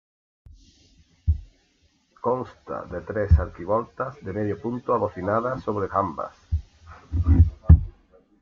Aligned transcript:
Consta 2.27 2.81
de 2.95 3.01
tres 3.11 3.37
arquivoltas 3.45 4.15
de 4.25 4.33
medio 4.39 4.59
punto 4.63 4.95
abocinadas 4.95 5.61
sobre 5.61 5.89
jambas. 5.93 6.35